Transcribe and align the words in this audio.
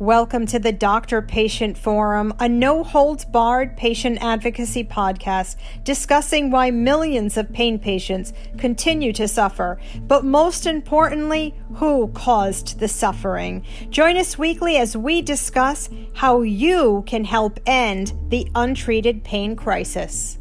Welcome 0.00 0.46
to 0.46 0.58
the 0.58 0.72
Doctor 0.72 1.20
Patient 1.20 1.76
Forum, 1.76 2.32
a 2.40 2.48
no 2.48 2.82
holds 2.82 3.26
barred 3.26 3.76
patient 3.76 4.16
advocacy 4.22 4.82
podcast 4.82 5.56
discussing 5.84 6.50
why 6.50 6.70
millions 6.70 7.36
of 7.36 7.52
pain 7.52 7.78
patients 7.78 8.32
continue 8.56 9.12
to 9.12 9.28
suffer, 9.28 9.78
but 10.08 10.24
most 10.24 10.64
importantly, 10.64 11.54
who 11.74 12.08
caused 12.14 12.80
the 12.80 12.88
suffering. 12.88 13.62
Join 13.90 14.16
us 14.16 14.38
weekly 14.38 14.78
as 14.78 14.96
we 14.96 15.20
discuss 15.20 15.90
how 16.14 16.40
you 16.40 17.04
can 17.06 17.26
help 17.26 17.60
end 17.66 18.14
the 18.30 18.50
untreated 18.54 19.22
pain 19.22 19.54
crisis. 19.54 20.38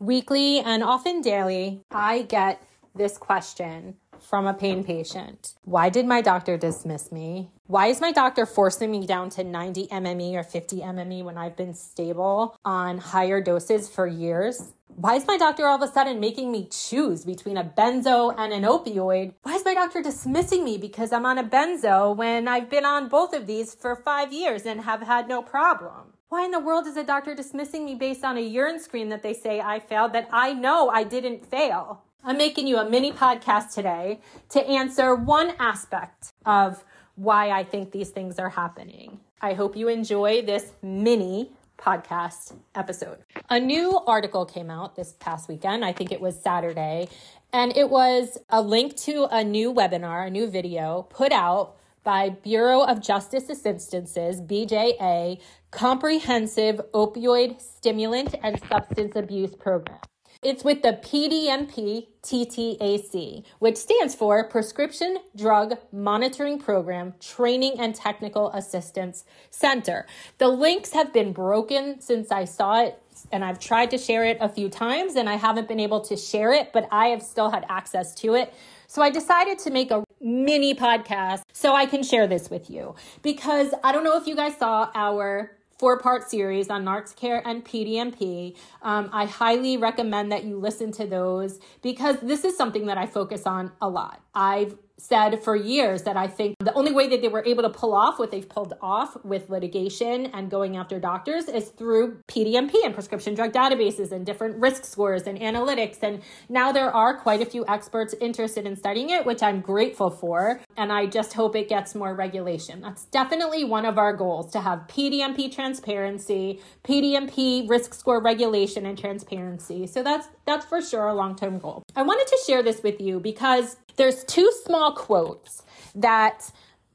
Weekly 0.00 0.58
and 0.58 0.82
often 0.82 1.20
daily, 1.20 1.80
I 1.92 2.22
get 2.22 2.60
this 2.96 3.18
question 3.18 3.98
from 4.24 4.46
a 4.46 4.54
pain 4.54 4.82
patient. 4.82 5.54
Why 5.64 5.90
did 5.90 6.06
my 6.06 6.20
doctor 6.20 6.56
dismiss 6.56 7.12
me? 7.12 7.50
Why 7.66 7.86
is 7.86 8.00
my 8.00 8.12
doctor 8.12 8.46
forcing 8.46 8.90
me 8.90 9.06
down 9.06 9.30
to 9.30 9.44
90 9.44 9.88
MME 9.88 10.34
or 10.34 10.42
50 10.42 10.80
MME 10.80 11.24
when 11.24 11.38
I've 11.38 11.56
been 11.56 11.74
stable 11.74 12.58
on 12.64 12.98
higher 12.98 13.40
doses 13.40 13.88
for 13.88 14.06
years? 14.06 14.72
Why 14.96 15.14
is 15.14 15.26
my 15.26 15.36
doctor 15.36 15.66
all 15.66 15.82
of 15.82 15.88
a 15.88 15.92
sudden 15.92 16.20
making 16.20 16.52
me 16.52 16.68
choose 16.70 17.24
between 17.24 17.56
a 17.56 17.64
benzo 17.64 18.34
and 18.36 18.52
an 18.52 18.62
opioid? 18.62 19.34
Why 19.42 19.54
is 19.54 19.64
my 19.64 19.74
doctor 19.74 20.02
dismissing 20.02 20.62
me 20.62 20.78
because 20.78 21.12
I'm 21.12 21.26
on 21.26 21.38
a 21.38 21.44
benzo 21.44 22.16
when 22.16 22.46
I've 22.46 22.70
been 22.70 22.84
on 22.84 23.08
both 23.08 23.34
of 23.34 23.46
these 23.46 23.74
for 23.74 23.96
five 23.96 24.32
years 24.32 24.66
and 24.66 24.82
have 24.82 25.02
had 25.02 25.28
no 25.28 25.42
problem? 25.42 26.12
Why 26.28 26.44
in 26.44 26.50
the 26.50 26.60
world 26.60 26.86
is 26.86 26.96
a 26.96 27.04
doctor 27.04 27.34
dismissing 27.34 27.84
me 27.84 27.94
based 27.94 28.24
on 28.24 28.36
a 28.36 28.40
urine 28.40 28.78
screen 28.78 29.08
that 29.08 29.22
they 29.22 29.34
say 29.34 29.60
I 29.60 29.80
failed 29.80 30.12
that 30.12 30.28
I 30.32 30.52
know 30.52 30.90
I 30.90 31.02
didn't 31.04 31.46
fail? 31.46 32.02
I'm 32.26 32.38
making 32.38 32.66
you 32.66 32.78
a 32.78 32.88
mini 32.88 33.12
podcast 33.12 33.74
today 33.74 34.18
to 34.48 34.66
answer 34.66 35.14
one 35.14 35.52
aspect 35.58 36.32
of 36.46 36.82
why 37.16 37.50
I 37.50 37.64
think 37.64 37.92
these 37.92 38.08
things 38.08 38.38
are 38.38 38.48
happening. 38.48 39.20
I 39.42 39.52
hope 39.52 39.76
you 39.76 39.88
enjoy 39.88 40.40
this 40.40 40.72
mini 40.82 41.50
podcast 41.76 42.54
episode. 42.74 43.18
A 43.50 43.60
new 43.60 44.00
article 44.06 44.46
came 44.46 44.70
out 44.70 44.96
this 44.96 45.12
past 45.20 45.50
weekend. 45.50 45.84
I 45.84 45.92
think 45.92 46.12
it 46.12 46.20
was 46.22 46.40
Saturday. 46.40 47.08
And 47.52 47.76
it 47.76 47.90
was 47.90 48.38
a 48.48 48.62
link 48.62 48.96
to 49.00 49.28
a 49.30 49.44
new 49.44 49.70
webinar, 49.70 50.26
a 50.26 50.30
new 50.30 50.46
video 50.46 51.02
put 51.10 51.30
out 51.30 51.76
by 52.04 52.30
Bureau 52.30 52.84
of 52.84 53.02
Justice 53.02 53.50
Assistance's 53.50 54.40
BJA 54.40 55.42
Comprehensive 55.70 56.80
Opioid 56.94 57.60
Stimulant 57.60 58.34
and 58.42 58.58
Substance 58.66 59.14
Abuse 59.14 59.54
Program. 59.54 59.98
It's 60.44 60.62
with 60.62 60.82
the 60.82 60.92
PDMP 60.92 62.08
TTAC, 62.22 63.44
which 63.60 63.78
stands 63.78 64.14
for 64.14 64.46
Prescription 64.46 65.16
Drug 65.34 65.78
Monitoring 65.90 66.58
Program 66.58 67.14
Training 67.18 67.80
and 67.80 67.94
Technical 67.94 68.50
Assistance 68.50 69.24
Center. 69.48 70.04
The 70.36 70.48
links 70.48 70.92
have 70.92 71.14
been 71.14 71.32
broken 71.32 71.98
since 72.02 72.30
I 72.30 72.44
saw 72.44 72.82
it, 72.82 73.00
and 73.32 73.42
I've 73.42 73.58
tried 73.58 73.90
to 73.92 73.96
share 73.96 74.26
it 74.26 74.36
a 74.38 74.50
few 74.50 74.68
times, 74.68 75.16
and 75.16 75.30
I 75.30 75.36
haven't 75.36 75.66
been 75.66 75.80
able 75.80 76.02
to 76.02 76.16
share 76.16 76.52
it, 76.52 76.74
but 76.74 76.88
I 76.92 77.06
have 77.06 77.22
still 77.22 77.50
had 77.50 77.64
access 77.70 78.14
to 78.16 78.34
it. 78.34 78.52
So 78.86 79.00
I 79.00 79.08
decided 79.08 79.58
to 79.60 79.70
make 79.70 79.90
a 79.90 80.04
mini 80.20 80.74
podcast 80.74 81.40
so 81.54 81.74
I 81.74 81.86
can 81.86 82.02
share 82.02 82.26
this 82.26 82.50
with 82.50 82.68
you 82.68 82.94
because 83.22 83.72
I 83.82 83.92
don't 83.92 84.04
know 84.04 84.18
if 84.18 84.26
you 84.26 84.36
guys 84.36 84.58
saw 84.58 84.90
our 84.94 85.56
four 85.78 85.98
part 85.98 86.30
series 86.30 86.70
on 86.70 86.84
NarxCare 86.84 87.42
and 87.44 87.64
PDMP. 87.64 88.56
Um, 88.82 89.10
I 89.12 89.26
highly 89.26 89.76
recommend 89.76 90.32
that 90.32 90.44
you 90.44 90.58
listen 90.58 90.92
to 90.92 91.06
those 91.06 91.58
because 91.82 92.16
this 92.20 92.44
is 92.44 92.56
something 92.56 92.86
that 92.86 92.98
I 92.98 93.06
focus 93.06 93.46
on 93.46 93.72
a 93.80 93.88
lot. 93.88 94.22
I've 94.34 94.76
said 94.96 95.42
for 95.42 95.56
years 95.56 96.02
that 96.02 96.16
I 96.16 96.26
think 96.26 96.56
the 96.60 96.72
only 96.74 96.92
way 96.92 97.08
that 97.08 97.20
they 97.20 97.28
were 97.28 97.44
able 97.44 97.62
to 97.62 97.70
pull 97.70 97.94
off 97.94 98.18
what 98.18 98.30
they've 98.30 98.48
pulled 98.48 98.74
off 98.80 99.16
with 99.24 99.50
litigation 99.50 100.26
and 100.26 100.50
going 100.50 100.76
after 100.76 101.00
doctors 101.00 101.48
is 101.48 101.68
through 101.70 102.22
PDMP 102.28 102.74
and 102.84 102.94
prescription 102.94 103.34
drug 103.34 103.52
databases 103.52 104.12
and 104.12 104.24
different 104.24 104.56
risk 104.56 104.84
scores 104.84 105.22
and 105.22 105.38
analytics. 105.40 106.02
And 106.02 106.22
now 106.48 106.72
there 106.72 106.90
are 106.90 107.18
quite 107.18 107.42
a 107.42 107.46
few 107.46 107.64
experts 107.66 108.14
interested 108.20 108.66
in 108.66 108.76
studying 108.76 109.10
it, 109.10 109.26
which 109.26 109.42
I'm 109.42 109.60
grateful 109.60 110.10
for. 110.10 110.60
And 110.76 110.92
I 110.92 111.06
just 111.06 111.32
hope 111.34 111.56
it 111.56 111.68
gets 111.68 111.94
more 111.94 112.14
regulation. 112.14 112.80
That's 112.80 113.06
definitely 113.06 113.64
one 113.64 113.84
of 113.84 113.98
our 113.98 114.14
goals 114.14 114.52
to 114.52 114.60
have 114.60 114.80
PDMP 114.88 115.52
transparency, 115.52 116.60
PDMP 116.84 117.68
risk 117.68 117.94
score 117.94 118.22
regulation 118.22 118.86
and 118.86 118.96
transparency. 118.96 119.86
So 119.86 120.02
that's 120.02 120.28
that's 120.46 120.64
for 120.66 120.80
sure 120.80 121.08
a 121.08 121.14
long-term 121.14 121.58
goal. 121.58 121.82
I 121.96 122.02
wanted 122.02 122.26
to 122.28 122.38
share 122.46 122.62
this 122.62 122.82
with 122.82 123.00
you 123.00 123.18
because 123.18 123.76
there's 123.96 124.24
two 124.24 124.50
small 124.64 124.92
quotes 124.92 125.62
that 125.94 126.50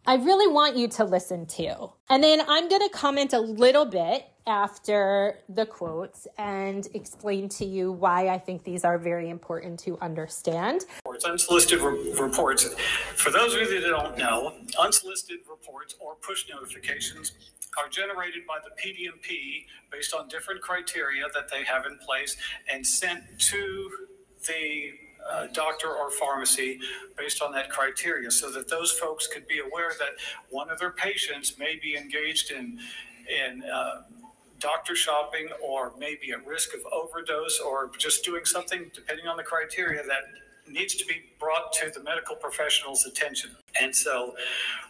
I 0.05 0.15
really 0.15 0.51
want 0.51 0.75
you 0.75 0.87
to 0.87 1.03
listen 1.03 1.45
to. 1.47 1.91
And 2.09 2.23
then 2.23 2.41
I'm 2.47 2.67
going 2.67 2.81
to 2.81 2.89
comment 2.89 3.33
a 3.33 3.39
little 3.39 3.85
bit 3.85 4.25
after 4.47 5.37
the 5.49 5.65
quotes 5.65 6.27
and 6.37 6.87
explain 6.95 7.47
to 7.49 7.65
you 7.65 7.91
why 7.91 8.29
I 8.29 8.39
think 8.39 8.63
these 8.63 8.83
are 8.83 8.97
very 8.97 9.29
important 9.29 9.79
to 9.81 9.99
understand. 9.99 10.85
Unsolicited 11.25 11.81
re- 11.81 12.13
reports. 12.19 12.73
For 13.15 13.29
those 13.29 13.53
of 13.53 13.61
you 13.61 13.81
that 13.81 13.87
don't 13.87 14.17
know, 14.17 14.55
unsolicited 14.79 15.41
reports 15.47 15.95
or 15.99 16.15
push 16.15 16.45
notifications 16.49 17.33
are 17.77 17.87
generated 17.89 18.47
by 18.47 18.57
the 18.63 18.71
PDMP 18.81 19.65
based 19.91 20.15
on 20.15 20.27
different 20.27 20.61
criteria 20.61 21.25
that 21.33 21.51
they 21.51 21.63
have 21.63 21.85
in 21.85 21.99
place 21.99 22.35
and 22.71 22.85
sent 22.85 23.21
to 23.37 23.89
the 24.47 24.91
uh, 25.29 25.47
doctor 25.53 25.89
or 25.89 26.09
pharmacy 26.11 26.79
based 27.17 27.41
on 27.41 27.51
that 27.51 27.69
criteria 27.69 28.31
so 28.31 28.51
that 28.51 28.69
those 28.69 28.91
folks 28.91 29.27
could 29.27 29.47
be 29.47 29.59
aware 29.59 29.91
that 29.99 30.09
one 30.49 30.69
of 30.69 30.79
their 30.79 30.91
patients 30.91 31.57
may 31.57 31.77
be 31.81 31.95
engaged 31.95 32.51
in 32.51 32.79
in 33.29 33.63
uh, 33.63 34.01
doctor 34.59 34.95
shopping 34.95 35.47
or 35.63 35.93
maybe 35.97 36.31
at 36.31 36.45
risk 36.45 36.73
of 36.73 36.81
overdose 36.91 37.59
or 37.59 37.91
just 37.97 38.25
doing 38.25 38.43
something 38.43 38.89
depending 38.93 39.27
on 39.27 39.37
the 39.37 39.43
criteria 39.43 40.03
that 40.03 40.23
needs 40.67 40.95
to 40.95 41.05
be 41.05 41.21
brought 41.39 41.73
to 41.73 41.89
the 41.93 42.01
medical 42.03 42.35
professional's 42.35 43.05
attention. 43.05 43.51
And 43.81 43.95
so, 43.95 44.35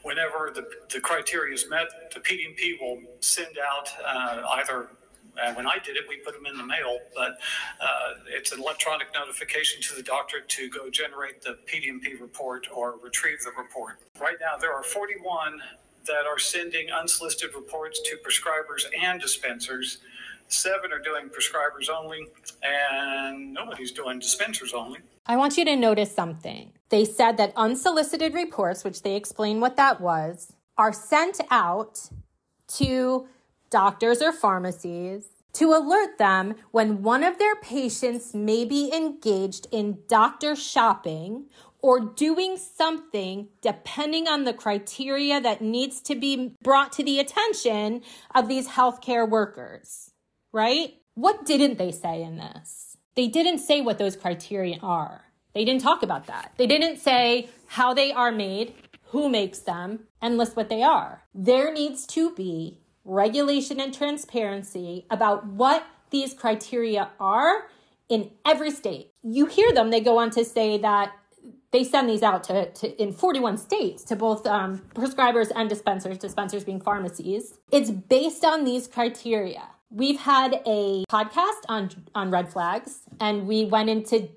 whenever 0.04 0.52
the, 0.54 0.68
the 0.94 1.00
criteria 1.00 1.54
is 1.54 1.70
met, 1.70 1.88
the 2.14 2.20
PDMP 2.20 2.80
will 2.82 3.02
send 3.22 3.58
out 3.58 3.90
uh, 4.06 4.42
either 4.56 4.90
and 5.42 5.56
when 5.56 5.68
I 5.68 5.78
did 5.84 5.96
it, 5.96 6.04
we 6.08 6.18
put 6.18 6.34
them 6.34 6.46
in 6.46 6.58
the 6.58 6.66
mail, 6.66 7.00
but 7.16 7.38
uh, 7.82 8.14
it's 8.28 8.52
an 8.52 8.60
electronic 8.60 9.08
notification 9.14 9.82
to 9.84 9.96
the 9.96 10.04
doctor 10.04 10.42
to 10.42 10.70
go 10.70 10.90
generate 10.90 11.42
the 11.42 11.58
PDMP 11.66 12.20
report 12.20 12.68
or 12.74 12.96
retrieve 13.04 13.40
the 13.44 13.52
report. 13.58 14.00
Right 14.20 14.38
now, 14.40 14.58
there 14.58 14.74
are 14.74 14.84
41 14.84 15.62
that 16.06 16.26
are 16.26 16.40
sending 16.40 16.90
unsolicited 16.92 17.56
reports 17.56 18.02
to 18.02 18.18
prescribers 18.18 18.84
and 19.02 19.22
dispensers. 19.22 20.00
Seven 20.48 20.92
are 20.92 21.00
doing 21.00 21.30
prescribers 21.30 21.90
only, 21.90 22.26
and 22.64 23.54
nobody's 23.54 23.92
doing 23.92 24.20
dispensers 24.20 24.74
only. 24.74 25.00
I 25.26 25.38
want 25.38 25.58
you 25.58 25.66
to 25.66 25.76
notice 25.76 26.12
something. 26.12 26.72
They 26.90 27.06
said 27.06 27.38
that 27.38 27.54
unsolicited 27.56 28.34
reports, 28.34 28.84
which 28.84 29.04
they 29.04 29.16
explained 29.16 29.62
what 29.62 29.78
that 29.78 30.02
was, 30.02 30.54
are 30.78 30.92
sent 30.92 31.40
out 31.52 32.10
to 32.70 33.28
doctors 33.70 34.22
or 34.22 34.32
pharmacies 34.32 35.28
to 35.54 35.74
alert 35.74 36.18
them 36.18 36.56
when 36.72 37.02
one 37.02 37.24
of 37.24 37.40
their 37.40 37.56
patients 37.56 38.34
may 38.34 38.66
be 38.66 38.94
engaged 38.94 39.68
in 39.72 40.00
doctor 40.08 40.56
shopping 40.56 41.46
or 41.82 42.00
doing 42.00 42.58
something 42.58 43.48
depending 43.62 44.28
on 44.28 44.44
the 44.44 44.54
criteria 44.54 45.40
that 45.42 45.62
needs 45.62 46.02
to 46.02 46.16
be 46.16 46.56
brought 46.62 46.92
to 46.92 47.04
the 47.04 47.20
attention 47.20 48.02
of 48.36 48.48
these 48.48 48.70
healthcare 48.70 49.28
workers, 49.28 50.12
right? 50.52 50.96
What 51.16 51.46
didn't 51.46 51.78
they 51.78 51.92
say 51.92 52.22
in 52.22 52.38
this? 52.38 52.98
They 53.16 53.28
didn't 53.28 53.60
say 53.60 53.82
what 53.82 53.98
those 53.98 54.16
criteria 54.16 54.78
are. 54.82 55.26
They 55.54 55.66
didn't 55.66 55.82
talk 55.82 56.04
about 56.04 56.28
that. 56.28 56.54
They 56.58 56.68
didn't 56.68 56.98
say 56.98 57.50
how 57.68 57.94
they 57.94 58.12
are 58.12 58.32
made, 58.32 58.76
who 59.08 59.30
makes 59.30 59.60
them, 59.60 60.02
and 60.22 60.38
list 60.38 60.56
what 60.56 60.70
they 60.70 60.84
are. 60.84 61.24
There 61.34 61.74
needs 61.74 62.06
to 62.08 62.34
be 62.36 62.79
regulation 63.06 63.80
and 63.80 63.94
transparency 63.94 65.06
about 65.10 65.46
what 65.46 65.86
these 66.10 66.34
criteria 66.34 67.10
are 67.20 67.68
in 68.08 68.32
every 68.46 68.72
state. 68.72 69.12
You 69.24 69.46
hear 69.46 69.72
them, 69.72 69.92
they 69.92 70.02
go 70.02 70.18
on 70.18 70.32
to 70.32 70.44
say 70.44 70.78
that 70.80 71.14
they 71.72 71.84
send 71.84 72.10
these 72.10 72.24
out 72.24 72.44
to, 72.46 72.72
to 72.72 73.02
in 73.02 73.14
41 73.14 73.58
states 73.58 74.04
to 74.06 74.16
both 74.16 74.46
um, 74.48 74.80
prescribers 74.96 75.52
and 75.56 75.70
dispensers, 75.70 76.18
dispensers 76.18 76.64
being 76.64 76.82
pharmacies. 76.82 77.60
It's 77.72 77.92
based 77.92 78.44
on 78.44 78.66
these 78.66 78.88
criteria. 78.88 79.68
We've 79.92 80.20
had 80.20 80.62
a 80.66 81.04
podcast 81.10 81.62
on 81.68 81.90
on 82.14 82.30
red 82.30 82.50
flags, 82.52 83.02
and 83.20 83.48
we 83.48 83.66
went 83.66 83.90
into 83.90 84.30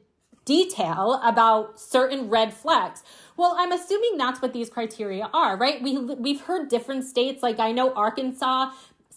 detail 0.45 1.21
about 1.23 1.79
certain 1.79 2.29
red 2.29 2.53
flags. 2.55 3.03
Well, 3.37 3.57
I'm 3.59 3.73
assuming 3.73 4.19
that's 4.19 4.43
what 4.43 4.53
these 4.53 4.69
criteria 4.69 5.29
are, 5.33 5.57
right? 5.57 5.83
We 5.83 5.99
we've 5.99 6.43
heard 6.43 6.69
different 6.69 7.05
states 7.05 7.43
like 7.43 7.59
I 7.59 7.73
know 7.73 7.93
Arkansas 7.95 8.73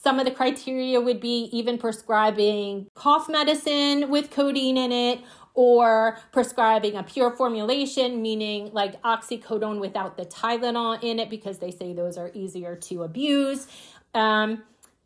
some 0.06 0.20
of 0.20 0.26
the 0.26 0.32
criteria 0.32 1.02
would 1.02 1.20
be 1.20 1.50
even 1.52 1.80
prescribing 1.80 2.86
cough 2.94 3.28
medicine 3.28 4.08
with 4.12 4.30
codeine 4.30 4.78
in 4.78 4.92
it 4.92 5.20
or 5.56 6.20
prescribing 6.32 6.96
a 6.96 7.02
pure 7.02 7.32
formulation, 7.32 8.22
meaning 8.22 8.70
like 8.72 9.02
oxycodone 9.02 9.80
without 9.80 10.16
the 10.16 10.26
Tylenol 10.26 11.02
in 11.02 11.18
it 11.18 11.28
because 11.28 11.58
they 11.58 11.72
say 11.72 11.92
those 11.92 12.20
are 12.20 12.30
easier 12.36 12.76
to 12.76 13.02
abuse. 13.02 13.66
Um, 14.14 14.62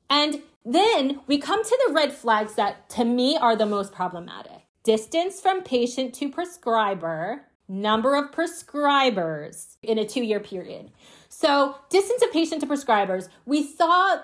and 0.09 0.41
then 0.65 1.21
we 1.27 1.37
come 1.37 1.63
to 1.63 1.79
the 1.87 1.93
red 1.93 2.11
flags 2.11 2.55
that 2.55 2.89
to 2.89 3.05
me 3.05 3.37
are 3.37 3.55
the 3.55 3.65
most 3.65 3.93
problematic 3.93 4.63
distance 4.83 5.39
from 5.39 5.61
patient 5.61 6.13
to 6.15 6.29
prescriber, 6.29 7.45
number 7.69 8.15
of 8.15 8.31
prescribers 8.31 9.77
in 9.83 9.97
a 9.97 10.05
two 10.05 10.23
year 10.23 10.39
period. 10.39 10.91
So, 11.29 11.75
distance 11.89 12.23
of 12.23 12.33
patient 12.33 12.61
to 12.61 12.67
prescribers, 12.67 13.29
we 13.45 13.63
saw 13.63 14.17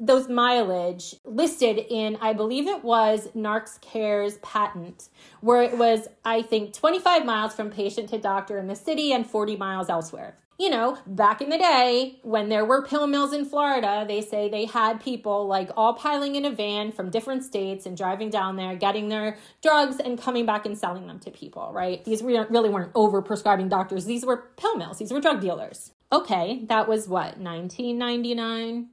those 0.00 0.28
mileage 0.28 1.16
listed 1.24 1.78
in, 1.90 2.16
I 2.20 2.32
believe 2.32 2.68
it 2.68 2.84
was 2.84 3.26
NarxCare's 3.36 4.38
patent, 4.38 5.08
where 5.40 5.60
it 5.62 5.76
was, 5.76 6.06
I 6.24 6.42
think, 6.42 6.72
25 6.72 7.26
miles 7.26 7.54
from 7.54 7.70
patient 7.70 8.10
to 8.10 8.18
doctor 8.18 8.58
in 8.58 8.68
the 8.68 8.76
city 8.76 9.12
and 9.12 9.26
40 9.26 9.56
miles 9.56 9.90
elsewhere 9.90 10.36
you 10.62 10.70
know, 10.70 10.96
back 11.08 11.42
in 11.42 11.50
the 11.50 11.58
day 11.58 12.20
when 12.22 12.48
there 12.48 12.64
were 12.64 12.86
pill 12.86 13.08
mills 13.08 13.32
in 13.32 13.44
Florida, 13.44 14.04
they 14.06 14.20
say 14.20 14.48
they 14.48 14.64
had 14.64 15.02
people 15.02 15.48
like 15.48 15.68
all 15.76 15.92
piling 15.92 16.36
in 16.36 16.44
a 16.44 16.52
van 16.52 16.92
from 16.92 17.10
different 17.10 17.42
states 17.42 17.84
and 17.84 17.96
driving 17.96 18.30
down 18.30 18.54
there, 18.54 18.76
getting 18.76 19.08
their 19.08 19.36
drugs 19.60 19.96
and 19.96 20.22
coming 20.22 20.46
back 20.46 20.64
and 20.64 20.78
selling 20.78 21.08
them 21.08 21.18
to 21.18 21.32
people, 21.32 21.72
right? 21.74 22.04
These 22.04 22.22
really 22.22 22.68
weren't 22.68 22.92
over 22.94 23.20
prescribing 23.20 23.68
doctors. 23.68 24.04
These 24.04 24.24
were 24.24 24.50
pill 24.56 24.76
mills, 24.76 24.98
these 24.98 25.12
were 25.12 25.20
drug 25.20 25.40
dealers. 25.40 25.90
Okay, 26.12 26.64
that 26.66 26.86
was 26.86 27.08
what, 27.08 27.38
1999? 27.38 28.86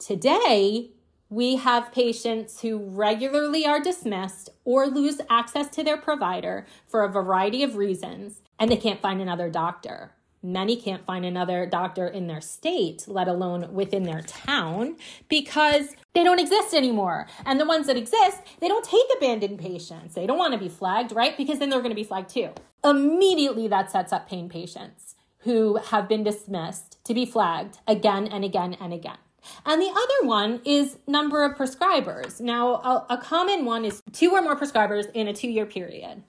Today, 0.00 0.90
we 1.30 1.54
have 1.54 1.92
patients 1.92 2.62
who 2.62 2.78
regularly 2.78 3.64
are 3.64 3.80
dismissed 3.80 4.50
or 4.64 4.88
lose 4.88 5.20
access 5.30 5.68
to 5.76 5.84
their 5.84 5.96
provider 5.96 6.66
for 6.88 7.04
a 7.04 7.08
variety 7.08 7.62
of 7.62 7.76
reasons, 7.76 8.42
and 8.58 8.68
they 8.68 8.76
can't 8.76 9.00
find 9.00 9.20
another 9.20 9.48
doctor. 9.48 10.10
Many 10.44 10.76
can't 10.76 11.06
find 11.06 11.24
another 11.24 11.64
doctor 11.64 12.06
in 12.06 12.26
their 12.26 12.42
state, 12.42 13.04
let 13.06 13.28
alone 13.28 13.72
within 13.72 14.02
their 14.02 14.20
town, 14.20 14.96
because 15.30 15.96
they 16.12 16.22
don't 16.22 16.38
exist 16.38 16.74
anymore. 16.74 17.26
And 17.46 17.58
the 17.58 17.64
ones 17.64 17.86
that 17.86 17.96
exist, 17.96 18.42
they 18.60 18.68
don't 18.68 18.84
take 18.84 19.06
abandoned 19.16 19.58
patients. 19.58 20.14
They 20.14 20.26
don't 20.26 20.36
want 20.36 20.52
to 20.52 20.58
be 20.58 20.68
flagged, 20.68 21.12
right? 21.12 21.34
Because 21.34 21.60
then 21.60 21.70
they're 21.70 21.80
going 21.80 21.92
to 21.92 21.96
be 21.96 22.04
flagged 22.04 22.28
too. 22.28 22.50
Immediately, 22.84 23.68
that 23.68 23.90
sets 23.90 24.12
up 24.12 24.28
pain 24.28 24.50
patients 24.50 25.14
who 25.38 25.76
have 25.76 26.10
been 26.10 26.22
dismissed 26.22 27.02
to 27.04 27.14
be 27.14 27.24
flagged 27.24 27.78
again 27.88 28.26
and 28.26 28.44
again 28.44 28.74
and 28.74 28.92
again. 28.92 29.16
And 29.64 29.80
the 29.80 29.88
other 29.90 30.28
one 30.28 30.60
is 30.66 30.98
number 31.06 31.42
of 31.42 31.56
prescribers. 31.56 32.38
Now, 32.38 32.74
a, 32.74 33.06
a 33.14 33.16
common 33.16 33.64
one 33.64 33.86
is 33.86 34.02
two 34.12 34.32
or 34.32 34.42
more 34.42 34.56
prescribers 34.56 35.10
in 35.14 35.26
a 35.26 35.32
two 35.32 35.48
year 35.48 35.64
period. 35.64 36.22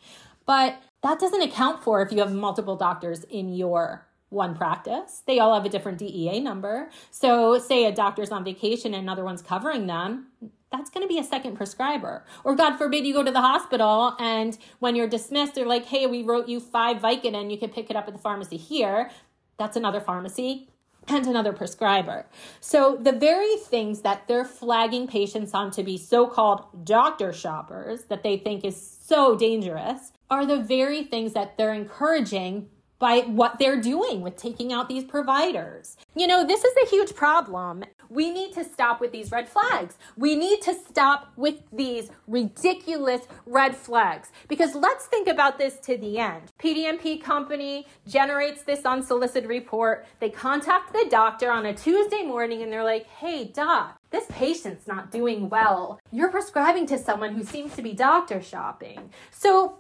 But 0.46 0.78
that 1.06 1.20
doesn't 1.20 1.44
account 1.44 1.84
for 1.84 2.02
if 2.02 2.12
you 2.12 2.18
have 2.18 2.34
multiple 2.34 2.76
doctors 2.76 3.26
in 3.26 3.54
your 3.54 4.08
one 4.30 4.56
practice. 4.56 5.22
They 5.28 5.38
all 5.38 5.54
have 5.54 5.64
a 5.64 5.70
different 5.70 6.00
DEA 6.00 6.40
number. 6.40 6.90
So, 7.12 7.60
say 7.60 7.86
a 7.86 7.92
doctor's 7.92 8.32
on 8.32 8.44
vacation 8.44 8.96
and 8.96 9.04
another 9.04 9.24
one's 9.24 9.44
covering 9.44 9.86
them, 9.86 10.28
that's 10.72 10.90
going 10.90 11.04
to 11.04 11.08
be 11.08 11.20
a 11.20 11.24
second 11.24 11.56
prescriber. 11.56 12.26
Or, 12.44 12.56
God 12.56 12.78
forbid, 12.78 13.06
you 13.06 13.14
go 13.14 13.22
to 13.22 13.32
the 13.32 13.40
hospital 13.40 14.16
and 14.18 14.58
when 14.80 14.96
you're 14.96 15.08
dismissed, 15.08 15.54
they're 15.54 15.68
like, 15.68 15.86
hey, 15.86 16.08
we 16.08 16.24
wrote 16.24 16.48
you 16.48 16.60
five 16.60 16.98
Vicodin, 16.98 17.52
you 17.52 17.60
can 17.60 17.70
pick 17.70 17.92
it 17.92 17.96
up 17.96 18.08
at 18.08 18.14
the 18.14 18.20
pharmacy 18.20 18.58
here. 18.58 19.12
That's 19.60 19.78
another 19.78 20.02
pharmacy 20.02 20.70
and 21.08 21.28
another 21.28 21.54
prescriber. 21.54 22.26
So, 22.62 22.98
the 23.00 23.12
very 23.12 23.58
things 23.58 24.02
that 24.02 24.28
they're 24.28 24.44
flagging 24.44 25.06
patients 25.06 25.54
on 25.54 25.70
to 25.72 25.84
be 25.84 26.00
so 26.00 26.26
called 26.26 26.66
doctor 26.84 27.32
shoppers 27.32 28.06
that 28.06 28.24
they 28.24 28.38
think 28.38 28.66
is 28.66 28.98
so 29.06 29.38
dangerous 29.38 30.12
are 30.30 30.46
the 30.46 30.60
very 30.60 31.04
things 31.04 31.34
that 31.34 31.58
they're 31.58 31.74
encouraging 31.74 32.70
by 32.98 33.20
what 33.20 33.60
they're 33.60 33.80
doing 33.80 34.22
with 34.22 34.38
taking 34.38 34.72
out 34.72 34.88
these 34.88 35.04
providers. 35.04 35.98
You 36.16 36.28
know, 36.28 36.46
this 36.46 36.64
is 36.64 36.74
a 36.82 36.90
huge 36.90 37.14
problem. 37.16 37.84
We 38.10 38.32
need 38.32 38.54
to 38.54 38.64
stop 38.64 39.02
with 39.02 39.12
these 39.12 39.32
red 39.32 39.50
flags. 39.50 39.98
We 40.16 40.36
need 40.36 40.62
to 40.62 40.74
stop 40.74 41.34
with 41.36 41.56
these 41.74 42.10
ridiculous 42.28 43.22
red 43.46 43.76
flags 43.76 44.30
because 44.48 44.76
let's 44.76 45.08
think 45.08 45.28
about 45.28 45.58
this 45.58 45.76
to 45.82 45.98
the 45.98 46.20
end. 46.20 46.44
PDMP 46.60 47.22
company 47.22 47.88
generates 48.08 48.64
this 48.64 48.86
unsolicited 48.86 49.50
report. 49.50 50.06
They 50.20 50.30
contact 50.30 50.94
the 50.94 51.08
doctor 51.10 51.52
on 51.52 51.66
a 51.66 51.74
Tuesday 51.74 52.24
morning 52.24 52.62
and 52.62 52.72
they're 52.72 52.84
like, 52.84 53.08
hey, 53.08 53.46
doc, 53.46 54.00
this 54.12 54.26
patient's 54.30 54.88
not 54.88 55.12
doing 55.12 55.50
well. 55.50 56.00
You're 56.12 56.32
prescribing 56.32 56.86
to 56.88 56.98
someone 56.98 57.34
who 57.34 57.44
seems 57.44 57.76
to 57.76 57.82
be 57.82 57.94
doctor 57.94 58.42
shopping. 58.42 59.10
So 59.32 59.80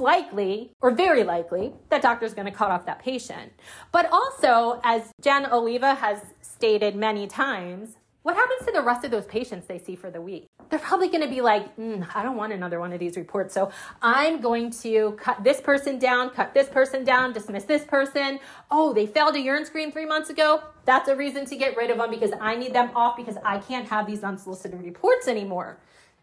likely, 0.00 0.72
or 0.80 0.90
very 0.90 1.24
likely, 1.24 1.72
that 1.90 2.02
doctor's 2.02 2.34
going 2.34 2.46
to 2.46 2.52
cut 2.52 2.70
off 2.70 2.86
that 2.86 3.00
patient. 3.00 3.52
But 3.92 4.08
also, 4.10 4.80
as 4.84 5.12
Jen 5.20 5.46
Oliva 5.46 5.94
has 5.94 6.20
stated 6.40 6.96
many 6.96 7.26
times, 7.26 7.96
what 8.26 8.34
happens 8.34 8.66
to 8.66 8.72
the 8.72 8.82
rest 8.82 9.04
of 9.04 9.12
those 9.12 9.24
patients 9.24 9.68
they 9.68 9.78
see 9.78 9.94
for 9.94 10.10
the 10.10 10.20
week? 10.20 10.48
They're 10.68 10.80
probably 10.80 11.08
going 11.08 11.22
to 11.22 11.28
be 11.28 11.42
like, 11.42 11.76
mm, 11.76 12.04
I 12.12 12.24
don't 12.24 12.36
want 12.36 12.52
another 12.52 12.80
one 12.80 12.92
of 12.92 12.98
these 12.98 13.16
reports. 13.16 13.54
So 13.54 13.70
I'm 14.02 14.40
going 14.40 14.72
to 14.82 15.12
cut 15.12 15.44
this 15.44 15.60
person 15.60 16.00
down, 16.00 16.30
cut 16.30 16.52
this 16.52 16.68
person 16.68 17.04
down, 17.04 17.32
dismiss 17.32 17.62
this 17.62 17.84
person. 17.84 18.40
Oh, 18.68 18.92
they 18.92 19.06
failed 19.06 19.36
a 19.36 19.40
urine 19.40 19.64
screen 19.64 19.92
three 19.92 20.06
months 20.06 20.28
ago. 20.28 20.60
That's 20.86 21.08
a 21.08 21.14
reason 21.14 21.46
to 21.46 21.56
get 21.56 21.76
rid 21.76 21.92
of 21.92 21.98
them 21.98 22.10
because 22.10 22.32
I 22.40 22.56
need 22.56 22.74
them 22.74 22.90
off 22.96 23.16
because 23.16 23.36
I 23.44 23.58
can't 23.58 23.88
have 23.88 24.08
these 24.08 24.24
unsolicited 24.24 24.82
reports 24.82 25.28
anymore. 25.28 25.78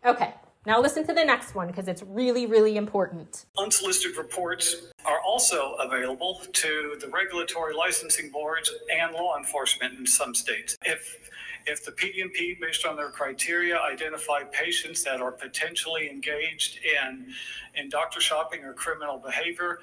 Okay, 0.05 0.33
now 0.65 0.79
listen 0.81 1.05
to 1.07 1.13
the 1.13 1.23
next 1.23 1.55
one 1.55 1.67
because 1.67 1.87
it's 1.87 2.03
really, 2.03 2.45
really 2.45 2.77
important. 2.77 3.45
Unsolicited 3.57 4.17
reports 4.17 4.75
are 5.05 5.19
also 5.19 5.73
available 5.75 6.41
to 6.53 6.95
the 6.99 7.07
regulatory 7.09 7.73
licensing 7.73 8.29
boards 8.29 8.71
and 8.93 9.13
law 9.13 9.37
enforcement 9.37 9.97
in 9.97 10.05
some 10.05 10.33
states. 10.33 10.77
If 10.85 11.29
if 11.65 11.85
the 11.85 11.91
PDMP, 11.91 12.59
based 12.59 12.85
on 12.85 12.97
their 12.97 13.09
criteria, 13.09 13.79
identify 13.79 14.43
patients 14.51 15.01
that 15.05 15.21
are 15.21 15.31
potentially 15.31 16.09
engaged 16.09 16.79
in 16.83 17.33
in 17.75 17.89
doctor 17.89 18.19
shopping 18.19 18.65
or 18.65 18.73
criminal 18.73 19.17
behavior, 19.17 19.79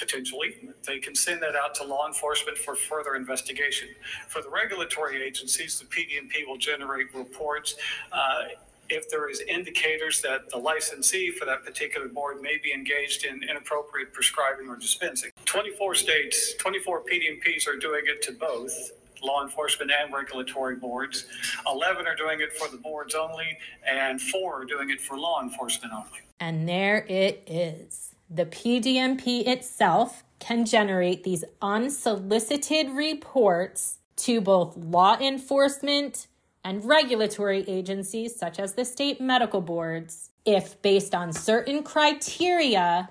potentially, 0.00 0.56
they 0.86 0.98
can 0.98 1.14
send 1.14 1.42
that 1.42 1.54
out 1.54 1.74
to 1.76 1.84
law 1.84 2.06
enforcement 2.06 2.56
for 2.56 2.74
further 2.74 3.14
investigation. 3.14 3.88
For 4.28 4.42
the 4.42 4.48
regulatory 4.48 5.22
agencies, 5.22 5.78
the 5.78 5.84
PDMP 5.84 6.46
will 6.46 6.56
generate 6.56 7.14
reports. 7.14 7.76
Uh, 8.10 8.44
if 8.90 9.08
there 9.08 9.28
is 9.28 9.40
indicators 9.40 10.20
that 10.22 10.50
the 10.50 10.56
licensee 10.58 11.30
for 11.30 11.44
that 11.44 11.64
particular 11.64 12.08
board 12.08 12.40
may 12.42 12.58
be 12.62 12.72
engaged 12.72 13.24
in 13.24 13.42
inappropriate 13.42 14.12
prescribing 14.12 14.68
or 14.68 14.76
dispensing. 14.76 15.30
24 15.44 15.94
states, 15.94 16.54
24 16.54 17.02
PDMPs 17.04 17.66
are 17.66 17.76
doing 17.76 18.02
it 18.06 18.22
to 18.22 18.32
both 18.32 18.92
law 19.22 19.42
enforcement 19.42 19.90
and 19.90 20.12
regulatory 20.12 20.76
boards. 20.76 21.26
11 21.66 22.06
are 22.06 22.16
doing 22.16 22.40
it 22.40 22.52
for 22.56 22.68
the 22.68 22.76
boards 22.76 23.14
only, 23.14 23.56
and 23.86 24.20
four 24.20 24.62
are 24.62 24.64
doing 24.64 24.90
it 24.90 25.00
for 25.00 25.18
law 25.18 25.42
enforcement 25.42 25.92
only. 25.92 26.20
And 26.40 26.68
there 26.68 27.04
it 27.08 27.42
is. 27.46 28.14
The 28.30 28.46
PDMP 28.46 29.46
itself 29.46 30.24
can 30.38 30.64
generate 30.64 31.22
these 31.24 31.44
unsolicited 31.60 32.90
reports 32.90 33.98
to 34.16 34.40
both 34.40 34.76
law 34.76 35.18
enforcement 35.18 36.26
and 36.64 36.84
regulatory 36.84 37.64
agencies, 37.68 38.36
such 38.36 38.58
as 38.58 38.74
the 38.74 38.84
state 38.84 39.20
medical 39.20 39.60
boards, 39.60 40.30
if 40.44 40.80
based 40.82 41.14
on 41.14 41.32
certain 41.32 41.82
criteria, 41.82 43.10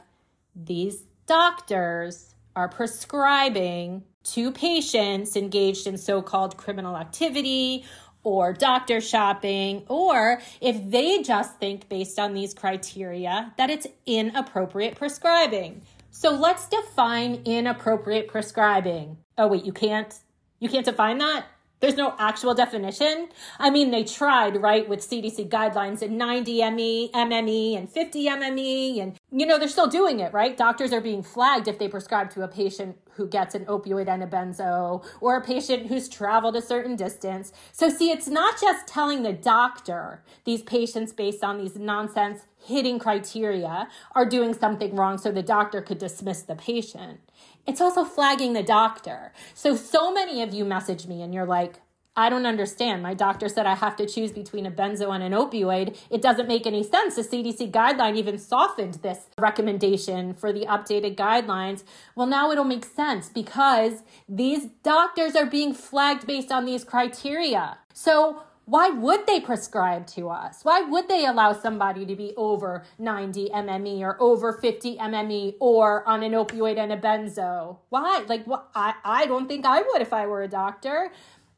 these 0.56 1.04
doctors 1.26 2.36
are 2.56 2.68
prescribing 2.68 4.04
to 4.24 4.52
patients 4.52 5.36
engaged 5.36 5.88
in 5.88 5.98
so 5.98 6.22
called 6.22 6.58
criminal 6.58 6.98
activity 6.98 7.86
or 8.24 8.52
doctor 8.52 9.00
shopping, 9.00 9.84
or 9.88 10.42
if 10.60 10.90
they 10.90 11.22
just 11.22 11.58
think 11.58 11.88
based 11.88 12.20
on 12.20 12.34
these 12.34 12.54
criteria 12.54 13.54
that 13.58 13.70
it's 13.70 13.88
inappropriate 14.06 14.96
prescribing. 14.96 15.82
So 16.12 16.32
let's 16.32 16.68
define 16.68 17.42
inappropriate 17.46 18.28
prescribing. 18.28 19.18
Oh, 19.38 19.48
wait, 19.48 19.64
you 19.64 19.72
can't? 19.72 20.14
You 20.60 20.68
can't 20.68 20.86
define 20.86 21.20
that? 21.20 21.46
There's 21.80 21.96
no 21.96 22.14
actual 22.20 22.54
definition. 22.54 23.30
I 23.58 23.70
mean, 23.70 23.92
they 23.92 24.04
tried, 24.04 24.62
right, 24.62 24.88
with 24.88 25.00
CDC 25.00 25.50
guidelines 25.50 26.02
and 26.02 26.18
90 26.18 26.70
ME, 26.72 27.10
MME 27.14 27.78
and 27.78 27.90
50 27.90 28.26
MME. 28.26 29.02
And, 29.02 29.18
you 29.32 29.46
know, 29.46 29.58
they're 29.58 29.70
still 29.70 29.88
doing 29.88 30.20
it, 30.20 30.34
right? 30.34 30.58
Doctors 30.58 30.92
are 30.92 31.00
being 31.00 31.24
flagged 31.24 31.70
if 31.70 31.80
they 31.80 31.88
prescribe 31.88 32.32
to 32.32 32.44
a 32.44 32.50
patient 32.50 32.98
who 33.12 33.28
gets 33.28 33.56
an 33.56 33.66
opioid 33.66 34.10
and 34.10 34.22
a 34.24 34.28
benzo 34.28 35.06
or 35.22 35.38
a 35.38 35.42
patient 35.42 35.88
who's 35.88 36.10
traveled 36.10 36.58
a 36.58 36.62
certain 36.62 36.98
distance. 36.98 37.54
So, 37.72 37.90
see, 37.90 38.12
it's 38.12 38.28
not 38.28 38.60
just 38.60 38.86
telling 38.86 39.24
the 39.24 39.34
doctor 39.34 40.24
these 40.44 40.62
patients 40.62 41.14
based 41.14 41.46
on 41.46 41.58
these 41.58 41.78
nonsense 41.78 42.42
hitting 42.62 43.00
criteria 43.00 43.88
are 44.14 44.26
doing 44.26 44.54
something 44.54 44.96
wrong 44.96 45.18
so 45.18 45.32
the 45.32 45.42
doctor 45.42 45.82
could 45.82 45.98
dismiss 45.98 46.42
the 46.42 46.56
patient 46.56 47.22
it's 47.68 47.82
also 47.82 48.04
flagging 48.04 48.54
the 48.54 48.64
doctor. 48.64 49.32
So, 49.54 49.76
so 49.76 50.12
many 50.14 50.42
of 50.42 50.54
you 50.54 50.66
message 50.66 51.08
me 51.08 51.22
and 51.22 51.34
you're 51.34 51.46
like, 51.46 51.82
I 52.16 52.30
don't 52.30 52.46
understand. 52.46 53.02
My 53.02 53.14
doctor 53.14 53.48
said 53.48 53.66
I 53.66 53.76
have 53.76 53.96
to 53.96 54.06
choose 54.06 54.34
between 54.34 54.66
a 54.66 54.72
benzo 54.72 55.16
and 55.16 55.24
an 55.24 55.32
opioid. 55.32 55.96
It 56.10 56.22
doesn't 56.22 56.50
make 56.50 56.68
any 56.68 56.84
sense. 56.84 57.16
The 57.16 57.22
CDC 57.22 57.72
guideline 57.72 58.18
even 58.18 58.38
softened 58.38 58.96
this 58.96 59.28
recommendation 59.38 60.34
for 60.34 60.52
the 60.52 60.66
updated 60.66 61.16
guidelines. 61.16 61.84
Well, 62.16 62.28
now 62.28 62.52
it'll 62.52 62.66
make 62.66 62.84
sense 62.84 63.30
because 63.30 64.04
these 64.28 64.66
doctors 64.84 65.34
are 65.36 65.46
being 65.46 65.74
flagged 65.74 66.28
based 66.28 66.52
on 66.52 66.66
these 66.66 66.84
criteria. 66.84 67.78
So, 67.94 68.44
why 68.70 68.90
would 68.90 69.26
they 69.26 69.40
prescribe 69.40 70.06
to 70.08 70.30
us? 70.30 70.60
Why 70.62 70.82
would 70.82 71.08
they 71.08 71.26
allow 71.26 71.54
somebody 71.54 72.06
to 72.06 72.16
be 72.16 72.34
over 72.38 72.84
90 73.00 73.50
MME 73.50 74.02
or 74.02 74.16
over 74.22 74.54
50 74.54 74.98
MME 74.98 75.56
or 75.60 76.08
on 76.08 76.22
an 76.22 76.34
opioid 76.34 76.78
and 76.78 76.92
a 76.92 76.98
benzo? 76.98 77.78
Why? 77.90 78.24
Like? 78.28 78.46
I, 78.76 78.94
I 79.04 79.26
don't 79.26 79.48
think 79.48 79.66
I 79.66 79.82
would 79.82 80.04
if 80.04 80.14
I 80.14 80.28
were 80.28 80.44
a 80.44 80.48
doctor. 80.48 81.12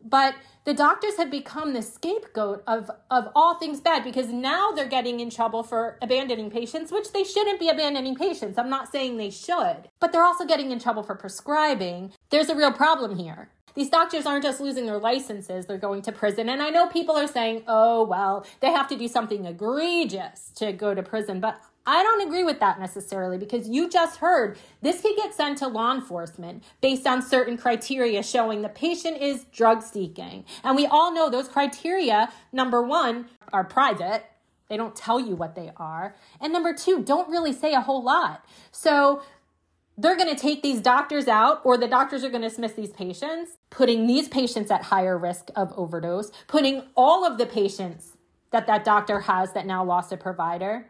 But 0.03 0.35
the 0.63 0.73
doctors 0.73 1.17
have 1.17 1.29
become 1.29 1.73
the 1.73 1.81
scapegoat 1.81 2.63
of, 2.65 2.89
of 3.11 3.29
all 3.35 3.55
things 3.55 3.81
bad 3.81 4.03
because 4.03 4.29
now 4.29 4.71
they're 4.71 4.87
getting 4.87 5.19
in 5.19 5.29
trouble 5.29 5.63
for 5.63 5.97
abandoning 6.01 6.49
patients, 6.49 6.91
which 6.91 7.11
they 7.11 7.23
shouldn't 7.23 7.59
be 7.59 7.69
abandoning 7.69 8.15
patients. 8.15 8.57
I'm 8.57 8.69
not 8.69 8.91
saying 8.91 9.17
they 9.17 9.29
should, 9.29 9.89
but 9.99 10.11
they're 10.11 10.23
also 10.23 10.45
getting 10.45 10.71
in 10.71 10.79
trouble 10.79 11.03
for 11.03 11.15
prescribing. 11.15 12.13
There's 12.29 12.49
a 12.49 12.55
real 12.55 12.71
problem 12.71 13.17
here. 13.17 13.49
These 13.75 13.89
doctors 13.89 14.25
aren't 14.25 14.43
just 14.43 14.59
losing 14.59 14.85
their 14.85 14.97
licenses, 14.97 15.65
they're 15.65 15.77
going 15.77 16.01
to 16.03 16.11
prison. 16.11 16.49
And 16.49 16.61
I 16.61 16.69
know 16.69 16.87
people 16.87 17.15
are 17.15 17.27
saying, 17.27 17.63
oh, 17.67 18.03
well, 18.03 18.45
they 18.59 18.71
have 18.71 18.87
to 18.89 18.97
do 18.97 19.07
something 19.07 19.45
egregious 19.45 20.51
to 20.55 20.71
go 20.73 20.93
to 20.93 21.03
prison. 21.03 21.39
But 21.39 21.61
I 21.85 22.03
don't 22.03 22.27
agree 22.27 22.43
with 22.43 22.59
that 22.59 22.79
necessarily 22.79 23.37
because 23.37 23.67
you 23.67 23.89
just 23.89 24.19
heard 24.19 24.57
this 24.81 25.01
could 25.01 25.15
get 25.15 25.33
sent 25.33 25.57
to 25.59 25.67
law 25.67 25.93
enforcement 25.93 26.63
based 26.79 27.07
on 27.07 27.23
certain 27.23 27.57
criteria 27.57 28.21
showing 28.21 28.61
the 28.61 28.69
patient 28.69 29.21
is 29.21 29.45
drug 29.45 29.81
seeking. 29.81 30.45
And 30.63 30.75
we 30.75 30.85
all 30.85 31.11
know 31.11 31.29
those 31.29 31.47
criteria, 31.47 32.31
number 32.51 32.83
one, 32.83 33.29
are 33.51 33.63
private. 33.63 34.25
They 34.69 34.77
don't 34.77 34.95
tell 34.95 35.19
you 35.19 35.35
what 35.35 35.55
they 35.55 35.71
are. 35.75 36.15
And 36.39 36.53
number 36.53 36.73
two, 36.73 37.01
don't 37.03 37.29
really 37.29 37.51
say 37.51 37.73
a 37.73 37.81
whole 37.81 38.03
lot. 38.03 38.45
So 38.71 39.23
they're 39.97 40.17
going 40.17 40.33
to 40.33 40.41
take 40.41 40.63
these 40.63 40.81
doctors 40.81 41.27
out, 41.27 41.61
or 41.63 41.77
the 41.77 41.87
doctors 41.87 42.23
are 42.23 42.29
going 42.29 42.41
to 42.41 42.49
dismiss 42.49 42.73
these 42.73 42.91
patients, 42.91 43.57
putting 43.69 44.07
these 44.07 44.27
patients 44.27 44.71
at 44.71 44.83
higher 44.83 45.17
risk 45.17 45.49
of 45.55 45.71
overdose, 45.73 46.31
putting 46.47 46.83
all 46.95 47.25
of 47.25 47.37
the 47.37 47.45
patients 47.45 48.17
that 48.51 48.67
that 48.67 48.83
doctor 48.83 49.21
has 49.21 49.53
that 49.53 49.65
now 49.65 49.83
lost 49.83 50.11
a 50.11 50.17
provider 50.17 50.87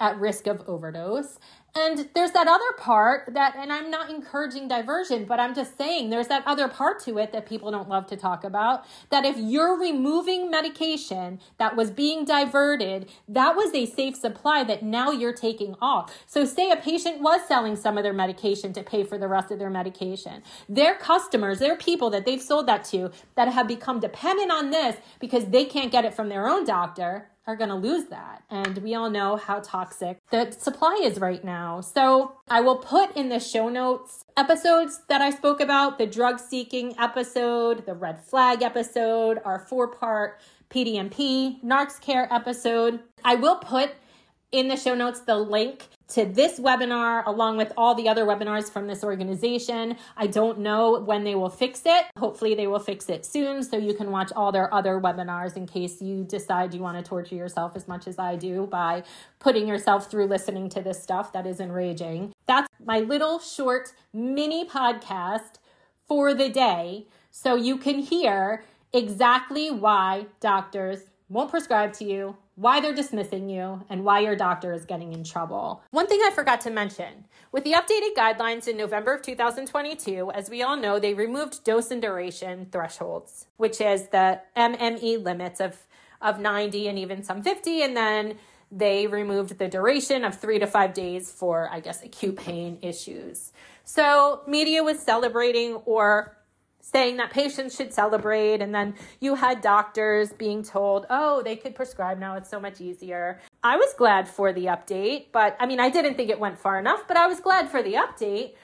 at 0.00 0.18
risk 0.18 0.46
of 0.46 0.62
overdose. 0.68 1.38
And 1.74 2.10
there's 2.14 2.32
that 2.32 2.48
other 2.48 2.76
part 2.76 3.32
that, 3.32 3.56
and 3.56 3.72
I'm 3.72 3.90
not 3.90 4.10
encouraging 4.10 4.68
diversion, 4.68 5.24
but 5.24 5.40
I'm 5.40 5.54
just 5.54 5.78
saying 5.78 6.10
there's 6.10 6.28
that 6.28 6.46
other 6.46 6.68
part 6.68 7.02
to 7.04 7.16
it 7.16 7.32
that 7.32 7.46
people 7.46 7.70
don't 7.70 7.88
love 7.88 8.06
to 8.08 8.16
talk 8.16 8.44
about. 8.44 8.84
That 9.08 9.24
if 9.24 9.38
you're 9.38 9.78
removing 9.78 10.50
medication 10.50 11.40
that 11.56 11.74
was 11.74 11.90
being 11.90 12.26
diverted, 12.26 13.08
that 13.26 13.56
was 13.56 13.74
a 13.74 13.86
safe 13.86 14.16
supply 14.16 14.64
that 14.64 14.82
now 14.82 15.12
you're 15.12 15.32
taking 15.32 15.74
off. 15.80 16.14
So, 16.26 16.44
say 16.44 16.70
a 16.70 16.76
patient 16.76 17.22
was 17.22 17.40
selling 17.48 17.76
some 17.76 17.96
of 17.96 18.04
their 18.04 18.12
medication 18.12 18.74
to 18.74 18.82
pay 18.82 19.02
for 19.02 19.16
the 19.16 19.28
rest 19.28 19.50
of 19.50 19.58
their 19.58 19.70
medication. 19.70 20.42
Their 20.68 20.94
customers, 20.94 21.58
their 21.58 21.76
people 21.76 22.10
that 22.10 22.26
they've 22.26 22.42
sold 22.42 22.66
that 22.66 22.84
to, 22.86 23.10
that 23.34 23.48
have 23.48 23.66
become 23.66 23.98
dependent 23.98 24.50
on 24.50 24.70
this 24.70 24.96
because 25.20 25.46
they 25.46 25.64
can't 25.64 25.90
get 25.90 26.04
it 26.04 26.12
from 26.12 26.28
their 26.28 26.48
own 26.48 26.64
doctor, 26.66 27.30
are 27.46 27.56
going 27.56 27.70
to 27.70 27.76
lose 27.76 28.06
that. 28.06 28.42
And 28.50 28.78
we 28.78 28.94
all 28.94 29.10
know 29.10 29.36
how 29.36 29.60
toxic 29.60 30.18
the 30.30 30.50
supply 30.52 31.00
is 31.02 31.18
right 31.18 31.42
now. 31.44 31.80
So 31.80 32.36
I 32.48 32.60
will 32.60 32.76
put 32.76 33.16
in 33.16 33.28
the 33.28 33.40
show 33.40 33.68
notes 33.68 34.24
episodes 34.36 35.00
that 35.08 35.20
I 35.20 35.30
spoke 35.30 35.60
about 35.60 35.98
the 35.98 36.06
drug 36.06 36.38
seeking 36.38 36.94
episode, 36.98 37.84
the 37.86 37.94
red 37.94 38.22
flag 38.22 38.62
episode, 38.62 39.40
our 39.44 39.58
four 39.58 39.88
part 39.88 40.40
PDMP, 40.70 41.62
NarxCare 41.62 42.28
episode. 42.30 43.00
I 43.24 43.34
will 43.34 43.56
put 43.56 43.92
in 44.52 44.68
the 44.68 44.76
show 44.76 44.94
notes 44.94 45.20
the 45.20 45.36
link 45.36 45.88
to 46.12 46.26
this 46.26 46.60
webinar 46.60 47.24
along 47.26 47.56
with 47.56 47.72
all 47.76 47.94
the 47.94 48.08
other 48.08 48.24
webinars 48.24 48.70
from 48.70 48.86
this 48.86 49.02
organization. 49.02 49.96
I 50.16 50.26
don't 50.26 50.58
know 50.58 51.00
when 51.00 51.24
they 51.24 51.34
will 51.34 51.48
fix 51.48 51.82
it. 51.86 52.04
Hopefully, 52.18 52.54
they 52.54 52.66
will 52.66 52.78
fix 52.78 53.08
it 53.08 53.24
soon 53.24 53.62
so 53.62 53.76
you 53.78 53.94
can 53.94 54.10
watch 54.10 54.30
all 54.36 54.52
their 54.52 54.72
other 54.72 55.00
webinars 55.00 55.56
in 55.56 55.66
case 55.66 56.02
you 56.02 56.24
decide 56.24 56.74
you 56.74 56.80
want 56.80 57.02
to 57.02 57.08
torture 57.08 57.34
yourself 57.34 57.76
as 57.76 57.88
much 57.88 58.06
as 58.06 58.18
I 58.18 58.36
do 58.36 58.66
by 58.66 59.04
putting 59.38 59.66
yourself 59.66 60.10
through 60.10 60.26
listening 60.26 60.68
to 60.70 60.82
this 60.82 61.02
stuff 61.02 61.32
that 61.32 61.46
is 61.46 61.60
enraging. 61.60 62.32
That's 62.46 62.68
my 62.84 63.00
little 63.00 63.38
short 63.38 63.92
mini 64.12 64.66
podcast 64.66 65.54
for 66.06 66.34
the 66.34 66.48
day 66.48 67.06
so 67.30 67.54
you 67.54 67.78
can 67.78 67.98
hear 67.98 68.64
exactly 68.92 69.70
why 69.70 70.26
doctors 70.40 71.00
won't 71.30 71.50
prescribe 71.50 71.94
to 71.94 72.04
you 72.04 72.36
why 72.54 72.80
they're 72.80 72.94
dismissing 72.94 73.48
you, 73.48 73.84
and 73.88 74.04
why 74.04 74.20
your 74.20 74.36
doctor 74.36 74.72
is 74.72 74.84
getting 74.84 75.12
in 75.12 75.24
trouble. 75.24 75.82
One 75.90 76.06
thing 76.06 76.20
I 76.22 76.30
forgot 76.34 76.60
to 76.62 76.70
mention 76.70 77.24
with 77.50 77.64
the 77.64 77.72
updated 77.72 78.14
guidelines 78.16 78.68
in 78.68 78.76
November 78.76 79.14
of 79.14 79.22
2022, 79.22 80.30
as 80.32 80.50
we 80.50 80.62
all 80.62 80.76
know, 80.76 80.98
they 80.98 81.14
removed 81.14 81.64
dose 81.64 81.90
and 81.90 82.02
duration 82.02 82.66
thresholds, 82.70 83.46
which 83.56 83.80
is 83.80 84.08
the 84.08 84.40
MME 84.56 85.22
limits 85.22 85.60
of, 85.60 85.78
of 86.20 86.40
90 86.40 86.88
and 86.88 86.98
even 86.98 87.22
some 87.22 87.42
50, 87.42 87.82
and 87.82 87.96
then 87.96 88.38
they 88.70 89.06
removed 89.06 89.58
the 89.58 89.68
duration 89.68 90.24
of 90.24 90.38
three 90.38 90.58
to 90.58 90.66
five 90.66 90.94
days 90.94 91.30
for, 91.30 91.68
I 91.70 91.80
guess, 91.80 92.02
acute 92.02 92.36
pain 92.36 92.78
issues. 92.80 93.52
So, 93.84 94.42
media 94.46 94.82
was 94.82 94.98
celebrating 94.98 95.74
or 95.84 96.36
saying 96.82 97.16
that 97.16 97.30
patients 97.30 97.74
should 97.74 97.94
celebrate. 97.94 98.60
And 98.60 98.74
then 98.74 98.94
you 99.20 99.36
had 99.36 99.62
doctors 99.62 100.32
being 100.32 100.62
told, 100.62 101.06
oh, 101.08 101.42
they 101.42 101.56
could 101.56 101.74
prescribe 101.74 102.18
now. 102.18 102.36
It's 102.36 102.50
so 102.50 102.60
much 102.60 102.80
easier. 102.80 103.40
I 103.62 103.76
was 103.76 103.94
glad 103.96 104.28
for 104.28 104.52
the 104.52 104.66
update, 104.66 105.26
but 105.32 105.56
I 105.58 105.66
mean, 105.66 105.80
I 105.80 105.88
didn't 105.88 106.16
think 106.16 106.28
it 106.28 106.38
went 106.38 106.58
far 106.58 106.78
enough, 106.78 107.08
but 107.08 107.16
I 107.16 107.26
was 107.26 107.40
glad 107.40 107.70
for 107.70 107.82
the 107.82 107.94
update. 107.94 108.54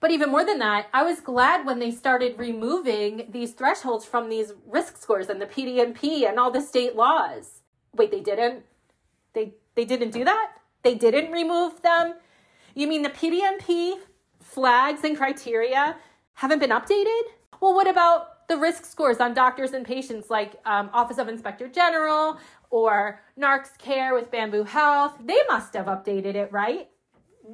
But 0.00 0.10
even 0.10 0.30
more 0.30 0.44
than 0.44 0.58
that, 0.58 0.86
I 0.92 1.02
was 1.02 1.20
glad 1.20 1.66
when 1.66 1.78
they 1.78 1.90
started 1.90 2.38
removing 2.38 3.26
these 3.30 3.52
thresholds 3.52 4.04
from 4.04 4.28
these 4.28 4.52
risk 4.66 4.96
scores 4.96 5.28
and 5.28 5.40
the 5.40 5.46
PDMP 5.46 6.28
and 6.28 6.38
all 6.38 6.50
the 6.50 6.60
state 6.60 6.94
laws. 6.94 7.62
Wait, 7.94 8.10
they 8.10 8.20
didn't? 8.20 8.64
They 9.32 9.54
they 9.74 9.84
didn't 9.84 10.10
do 10.10 10.24
that? 10.24 10.52
They 10.82 10.94
didn't 10.94 11.32
remove 11.32 11.82
them? 11.82 12.14
You 12.74 12.86
mean 12.86 13.02
the 13.02 13.08
PDMP 13.08 13.94
flags 14.40 15.02
and 15.04 15.16
criteria 15.16 15.96
haven't 16.34 16.58
been 16.58 16.70
updated? 16.70 17.22
Well, 17.60 17.74
what 17.74 17.88
about 17.88 18.48
the 18.48 18.56
risk 18.56 18.84
scores 18.84 19.18
on 19.18 19.34
doctors 19.34 19.72
and 19.72 19.86
patients 19.86 20.30
like 20.30 20.60
um, 20.64 20.90
Office 20.92 21.18
of 21.18 21.28
Inspector 21.28 21.66
General 21.68 22.38
or 22.70 23.20
NarxCare 23.38 24.14
with 24.14 24.30
Bamboo 24.30 24.64
Health? 24.64 25.14
They 25.24 25.38
must 25.48 25.74
have 25.74 25.86
updated 25.86 26.34
it, 26.34 26.52
right? 26.52 26.88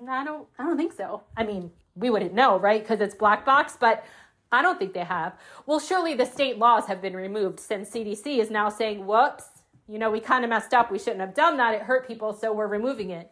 I 0.09 0.25
don't 0.25 0.47
I 0.59 0.65
don't 0.65 0.77
think 0.77 0.93
so. 0.93 1.23
I 1.37 1.45
mean, 1.45 1.71
we 1.95 2.11
wouldn't 2.11 2.35
know, 2.35 2.59
right? 2.59 2.83
Because 2.83 3.01
it's 3.01 3.15
black 3.15 3.45
box, 3.45 3.77
but 3.79 4.05
I 4.53 4.63
don't 4.63 4.79
think 4.79 4.95
they 4.95 5.05
have. 5.05 5.35
Well, 5.67 5.79
surely 5.79 6.15
the 6.15 6.27
state 6.27 6.59
laws 6.59 6.87
have 6.87 7.01
been 7.01 7.15
removed 7.15 7.61
since 7.61 7.91
CDC 7.91 8.39
is 8.39 8.51
now 8.51 8.69
saying, 8.69 9.07
whoops, 9.07 9.45
you 9.89 9.99
know, 9.99 10.11
we 10.11 10.21
kind 10.21 10.45
of 10.45 10.51
messed 10.51 10.75
up. 10.75 10.91
We 10.91 10.99
shouldn't 10.99 11.21
have 11.21 11.35
done 11.35 11.57
that. 11.59 11.75
It 11.75 11.83
hurt 11.83 12.07
people, 12.07 12.33
so 12.33 12.53
we're 12.53 12.67
removing 12.67 13.11
it. 13.11 13.31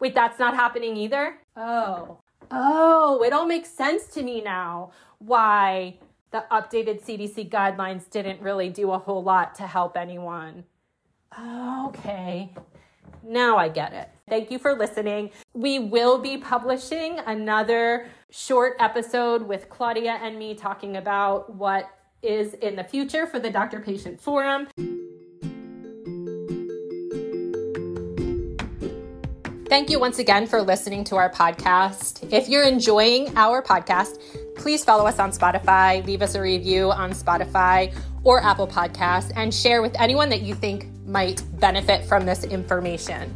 Wait, 0.00 0.14
that's 0.14 0.38
not 0.38 0.54
happening 0.54 0.96
either? 0.96 1.38
Oh. 1.56 2.18
Oh, 2.50 3.22
it 3.22 3.32
all 3.32 3.46
makes 3.46 3.68
sense 3.68 4.06
to 4.08 4.22
me 4.22 4.40
now 4.40 4.92
why 5.18 5.98
the 6.30 6.44
updated 6.50 7.04
CDC 7.04 7.50
guidelines 7.50 8.08
didn't 8.10 8.40
really 8.40 8.68
do 8.68 8.92
a 8.92 8.98
whole 8.98 9.22
lot 9.22 9.54
to 9.56 9.66
help 9.66 9.96
anyone. 9.96 10.64
Okay. 11.86 12.52
Now 13.22 13.56
I 13.56 13.68
get 13.68 13.92
it. 13.92 14.08
Thank 14.28 14.50
you 14.50 14.58
for 14.58 14.74
listening. 14.74 15.30
We 15.54 15.78
will 15.78 16.18
be 16.18 16.38
publishing 16.38 17.18
another 17.26 18.08
short 18.30 18.76
episode 18.78 19.42
with 19.42 19.68
Claudia 19.68 20.18
and 20.22 20.38
me 20.38 20.54
talking 20.54 20.96
about 20.96 21.54
what 21.54 21.90
is 22.22 22.54
in 22.54 22.76
the 22.76 22.84
future 22.84 23.26
for 23.26 23.38
the 23.38 23.50
Doctor 23.50 23.80
Patient 23.80 24.20
Forum. 24.20 24.68
Thank 29.70 29.88
you 29.88 30.00
once 30.00 30.18
again 30.18 30.48
for 30.48 30.60
listening 30.60 31.04
to 31.04 31.14
our 31.14 31.30
podcast. 31.30 32.32
If 32.32 32.48
you're 32.48 32.64
enjoying 32.64 33.32
our 33.36 33.62
podcast, 33.62 34.20
please 34.56 34.82
follow 34.82 35.06
us 35.06 35.20
on 35.20 35.30
Spotify, 35.30 36.04
leave 36.04 36.22
us 36.22 36.34
a 36.34 36.40
review 36.40 36.90
on 36.90 37.12
Spotify 37.12 37.94
or 38.24 38.42
Apple 38.42 38.66
Podcasts, 38.66 39.30
and 39.36 39.54
share 39.54 39.80
with 39.80 39.94
anyone 40.00 40.28
that 40.30 40.42
you 40.42 40.56
think 40.56 40.88
might 41.06 41.44
benefit 41.60 42.04
from 42.04 42.26
this 42.26 42.42
information. 42.42 43.32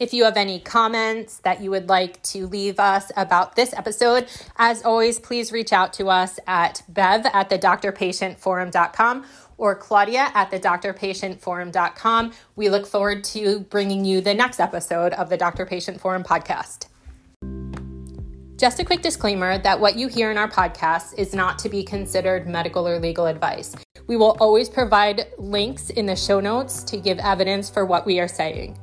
If 0.00 0.12
you 0.12 0.24
have 0.24 0.36
any 0.36 0.58
comments 0.58 1.38
that 1.44 1.60
you 1.60 1.70
would 1.70 1.88
like 1.88 2.20
to 2.24 2.48
leave 2.48 2.80
us 2.80 3.12
about 3.16 3.54
this 3.54 3.72
episode, 3.72 4.26
as 4.56 4.82
always, 4.82 5.20
please 5.20 5.52
reach 5.52 5.72
out 5.72 5.92
to 5.92 6.08
us 6.08 6.40
at 6.46 6.82
bev 6.88 7.24
at 7.26 7.50
the 7.50 7.58
drpatientforum.com 7.58 9.26
or 9.60 9.76
Claudia 9.76 10.30
at 10.34 10.50
the 10.50 10.58
drpatientforum.com. 10.58 12.32
We 12.56 12.68
look 12.68 12.86
forward 12.86 13.22
to 13.24 13.60
bringing 13.60 14.04
you 14.04 14.20
the 14.20 14.34
next 14.34 14.58
episode 14.58 15.12
of 15.12 15.28
the 15.28 15.36
Doctor 15.36 15.66
Patient 15.66 16.00
Forum 16.00 16.24
podcast. 16.24 16.86
Just 18.56 18.78
a 18.78 18.84
quick 18.84 19.00
disclaimer 19.00 19.56
that 19.58 19.80
what 19.80 19.96
you 19.96 20.08
hear 20.08 20.30
in 20.30 20.36
our 20.36 20.50
podcast 20.50 21.18
is 21.18 21.34
not 21.34 21.58
to 21.60 21.68
be 21.68 21.82
considered 21.82 22.46
medical 22.46 22.86
or 22.86 22.98
legal 22.98 23.26
advice. 23.26 23.74
We 24.06 24.16
will 24.16 24.36
always 24.40 24.68
provide 24.68 25.28
links 25.38 25.88
in 25.88 26.04
the 26.04 26.16
show 26.16 26.40
notes 26.40 26.82
to 26.84 26.98
give 26.98 27.18
evidence 27.20 27.70
for 27.70 27.86
what 27.86 28.04
we 28.04 28.20
are 28.20 28.28
saying. 28.28 28.78